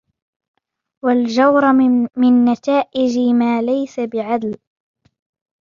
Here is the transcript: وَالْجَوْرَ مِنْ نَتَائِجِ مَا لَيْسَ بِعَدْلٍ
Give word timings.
وَالْجَوْرَ 1.05 1.73
مِنْ 2.17 2.45
نَتَائِجِ 2.45 3.19
مَا 3.33 3.61
لَيْسَ 3.61 3.99
بِعَدْلٍ 3.99 4.57